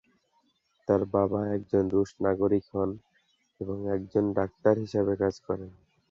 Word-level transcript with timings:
তার 0.87 1.01
বাবা 1.13 1.39
একজন 1.55 1.83
রুশ 1.93 2.09
নাগরিক 2.25 2.65
হন 2.73 2.89
এবং 3.61 3.77
একজন 3.95 4.25
ডাক্তার 4.37 4.75
হিসেবে 4.83 5.13
কাজ 5.21 5.35
করেন। 5.47 5.71